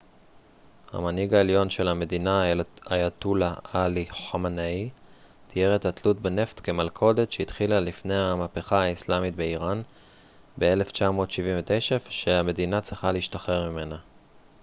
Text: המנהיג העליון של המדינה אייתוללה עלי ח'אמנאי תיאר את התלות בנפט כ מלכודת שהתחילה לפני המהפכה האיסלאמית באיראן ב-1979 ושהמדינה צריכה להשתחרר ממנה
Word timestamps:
המנהיג 0.93 1.33
העליון 1.33 1.69
של 1.69 1.87
המדינה 1.87 2.43
אייתוללה 2.91 3.53
עלי 3.63 4.05
ח'אמנאי 4.09 4.89
תיאר 5.47 5.75
את 5.75 5.85
התלות 5.85 6.21
בנפט 6.21 6.61
כ 6.63 6.69
מלכודת 6.69 7.31
שהתחילה 7.31 7.79
לפני 7.79 8.17
המהפכה 8.17 8.81
האיסלאמית 8.83 9.35
באיראן 9.35 9.81
ב-1979 10.59 12.07
ושהמדינה 12.07 12.81
צריכה 12.81 13.11
להשתחרר 13.11 13.69
ממנה 13.69 13.97